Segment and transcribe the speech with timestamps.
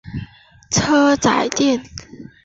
[0.71, 1.79] 车仔电。